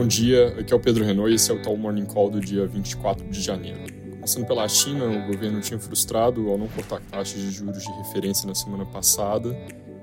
[0.00, 2.40] Bom dia, aqui é o Pedro Renault e esse é o Tal Morning Call do
[2.40, 3.80] dia 24 de janeiro.
[4.12, 8.48] Começando pela China, o governo tinha frustrado ao não cortar taxas de juros de referência
[8.48, 9.54] na semana passada,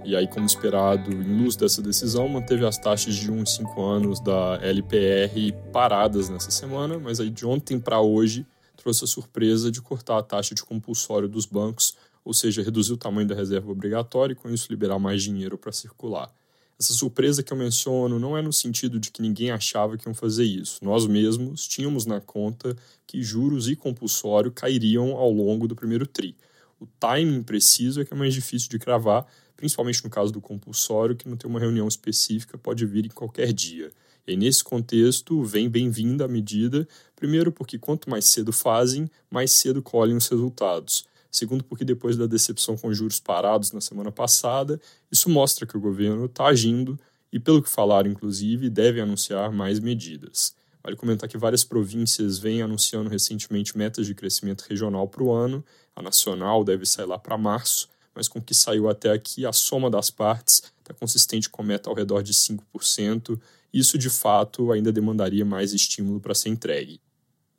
[0.06, 3.84] e aí, como esperado, em luz dessa decisão, manteve as taxas de 1 e 5
[3.84, 8.46] anos da LPR paradas nessa semana, mas aí de ontem para hoje
[8.76, 12.98] trouxe a surpresa de cortar a taxa de compulsório dos bancos, ou seja, reduzir o
[12.98, 16.32] tamanho da reserva obrigatória e com isso liberar mais dinheiro para circular.
[16.80, 20.14] Essa surpresa que eu menciono não é no sentido de que ninguém achava que iam
[20.14, 20.78] fazer isso.
[20.84, 22.76] Nós mesmos tínhamos na conta
[23.08, 26.36] que juros e compulsório cairiam ao longo do primeiro TRI.
[26.80, 31.16] O timing preciso é que é mais difícil de cravar, principalmente no caso do compulsório,
[31.16, 33.92] que não tem uma reunião específica, pode vir em qualquer dia.
[34.28, 39.82] E nesse contexto, vem bem-vinda a medida, primeiro porque quanto mais cedo fazem, mais cedo
[39.82, 41.08] colhem os resultados.
[41.32, 44.80] Segundo, porque depois da decepção com juros parados na semana passada,
[45.12, 47.00] isso mostra que o governo está agindo
[47.32, 50.56] e, pelo que falaram, inclusive, deve anunciar mais medidas.
[50.84, 55.64] Vale comentar que várias províncias vêm anunciando recentemente metas de crescimento regional para o ano.
[55.94, 59.52] A nacional deve sair lá para março, mas com o que saiu até aqui, a
[59.52, 63.40] soma das partes está consistente com meta ao redor de 5%.
[63.74, 67.02] Isso, de fato, ainda demandaria mais estímulo para ser entregue.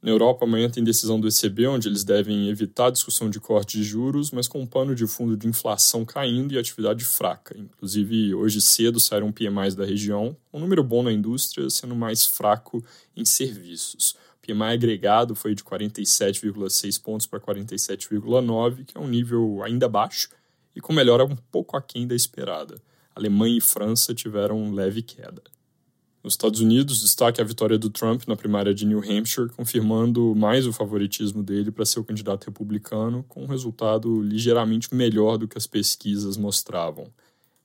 [0.00, 3.78] Na Europa, amanhã tem decisão do ECB, onde eles devem evitar a discussão de corte
[3.78, 7.58] de juros, mas com um pano de fundo de inflação caindo e atividade fraca.
[7.58, 12.82] Inclusive, hoje cedo saíram PMIs da região, um número bom na indústria, sendo mais fraco
[13.16, 14.14] em serviços.
[14.36, 20.28] O PMI agregado foi de 47,6 pontos para 47,9, que é um nível ainda baixo
[20.76, 22.80] e com melhora um pouco aquém da esperada.
[23.16, 25.42] Alemanha e França tiveram leve queda.
[26.28, 30.66] Nos Estados Unidos, destaque a vitória do Trump na primária de New Hampshire, confirmando mais
[30.66, 35.56] o favoritismo dele para ser o candidato republicano, com um resultado ligeiramente melhor do que
[35.56, 37.10] as pesquisas mostravam.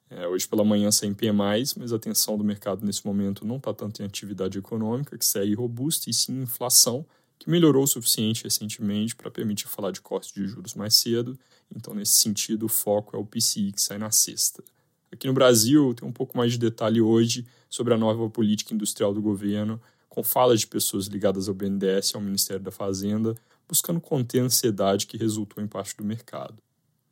[0.10, 3.74] É, hoje pela manhã sem PMIs, mas a atenção do mercado nesse momento não está
[3.74, 7.06] tanto em atividade econômica, que segue robusta, e sim em inflação,
[7.38, 11.38] que melhorou o suficiente recentemente para permitir falar de corte de juros mais cedo.
[11.76, 14.64] Então, nesse sentido, o foco é o PCI, que sai na sexta.
[15.12, 19.16] Aqui no Brasil, tem um pouco mais de detalhe hoje sobre a nova política industrial
[19.16, 23.34] do governo, com falas de pessoas ligadas ao BNDES e ao Ministério da Fazenda,
[23.68, 26.54] buscando conter a ansiedade que resultou em parte do mercado.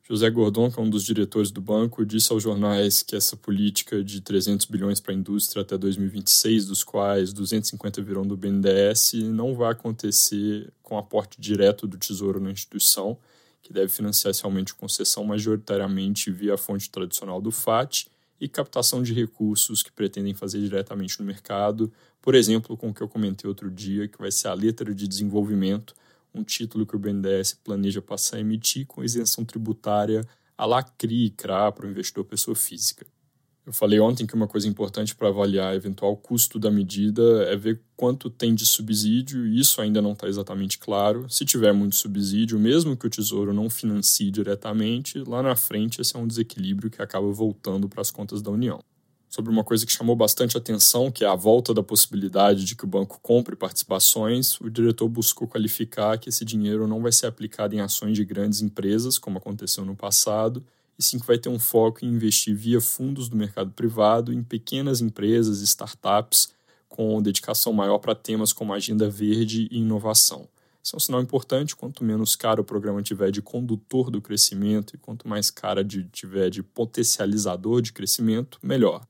[0.08, 4.04] José Gordon, que é um dos diretores do banco, disse aos jornais que essa política
[4.04, 9.56] de 300 bilhões para a indústria até 2026, dos quais 250 virão do BNDES, não
[9.56, 13.18] vai acontecer com aporte direto do Tesouro na instituição,
[13.60, 18.06] que deve financiar esse aumento concessão majoritariamente via a fonte tradicional do FAT
[18.42, 23.00] e captação de recursos que pretendem fazer diretamente no mercado, por exemplo, com o que
[23.00, 25.94] eu comentei outro dia, que vai ser a letra de desenvolvimento,
[26.34, 30.26] um título que o BNDES planeja passar a emitir com isenção tributária
[30.58, 33.06] a la CRI e CRA para o investidor pessoa física.
[33.64, 37.80] Eu falei ontem que uma coisa importante para avaliar eventual custo da medida é ver
[37.96, 41.30] quanto tem de subsídio, e isso ainda não está exatamente claro.
[41.30, 46.16] Se tiver muito subsídio, mesmo que o Tesouro não financie diretamente, lá na frente esse
[46.16, 48.80] é um desequilíbrio que acaba voltando para as contas da União.
[49.28, 52.84] Sobre uma coisa que chamou bastante atenção, que é a volta da possibilidade de que
[52.84, 57.76] o banco compre participações, o diretor buscou qualificar que esse dinheiro não vai ser aplicado
[57.76, 60.64] em ações de grandes empresas, como aconteceu no passado,
[61.02, 64.42] e sim que vai ter um foco em investir via fundos do mercado privado em
[64.42, 66.54] pequenas empresas, startups,
[66.88, 70.48] com dedicação maior para temas como agenda verde e inovação.
[70.82, 74.94] Isso é um sinal importante, quanto menos caro o programa tiver de condutor do crescimento
[74.94, 79.04] e quanto mais cara de, tiver de potencializador de crescimento, melhor.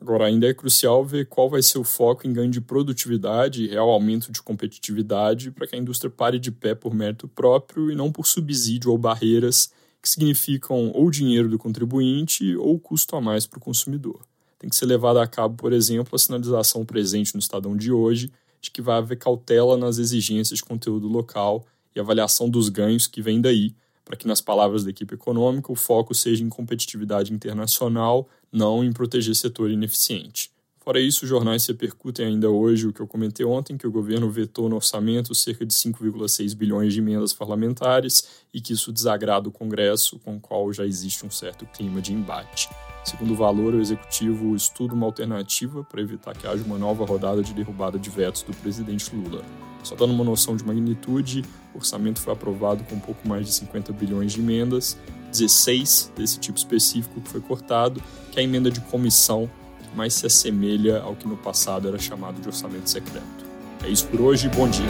[0.00, 3.68] Agora, ainda é crucial ver qual vai ser o foco em ganho de produtividade e
[3.68, 7.96] real aumento de competitividade para que a indústria pare de pé por mérito próprio e
[7.96, 9.72] não por subsídio ou barreiras
[10.08, 14.20] que significam ou dinheiro do contribuinte ou custo a mais para o consumidor.
[14.58, 18.32] Tem que ser levada a cabo, por exemplo, a sinalização presente no Estadão de hoje
[18.60, 21.64] de que vai haver cautela nas exigências de conteúdo local
[21.94, 23.74] e avaliação dos ganhos que vêm daí,
[24.04, 28.92] para que, nas palavras da equipe econômica, o foco seja em competitividade internacional, não em
[28.92, 30.50] proteger setor ineficiente.
[30.88, 34.30] Fora isso, os jornais repercutem ainda hoje o que eu comentei ontem, que o governo
[34.30, 39.52] vetou no orçamento cerca de 5,6 bilhões de emendas parlamentares e que isso desagrada o
[39.52, 42.70] Congresso, com o qual já existe um certo clima de embate.
[43.04, 47.42] Segundo o valor, o executivo estuda uma alternativa para evitar que haja uma nova rodada
[47.42, 49.44] de derrubada de vetos do presidente Lula.
[49.82, 51.44] Só dando uma noção de magnitude,
[51.74, 54.96] o orçamento foi aprovado com um pouco mais de 50 bilhões de emendas,
[55.32, 58.02] 16 desse tipo específico que foi cortado,
[58.32, 59.50] que é a emenda de comissão
[59.94, 63.46] mais se assemelha ao que no passado era chamado de orçamento secreto.
[63.84, 64.86] É isso por hoje, bom dia.